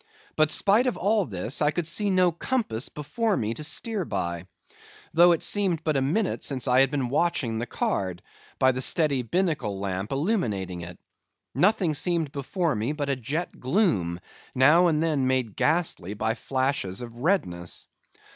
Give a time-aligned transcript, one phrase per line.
[0.35, 4.47] But, spite of all this, I could see no compass before me to steer by;
[5.13, 8.23] though it seemed but a minute since I had been watching the card,
[8.57, 10.97] by the steady binnacle lamp illuminating it.
[11.53, 14.19] Nothing seemed before me but a jet gloom,
[14.55, 17.85] now and then made ghastly by flashes of redness.